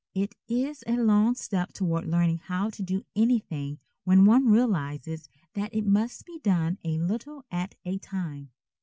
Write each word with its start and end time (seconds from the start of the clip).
It 0.15 0.33
is 0.47 0.83
a 0.87 0.97
long 0.97 1.35
step 1.35 1.73
toward 1.73 2.07
learning 2.07 2.39
how 2.45 2.71
to 2.71 2.81
do 2.81 3.05
anything 3.15 3.77
when 4.03 4.25
one 4.25 4.47
realizes 4.49 5.29
that 5.53 5.75
it 5.75 5.85
must 5.85 6.25
be 6.25 6.39
done 6.39 6.79
a 6.83 6.97
little 6.97 7.45
at 7.51 7.75
a 7.85 7.99
time. 7.99 8.49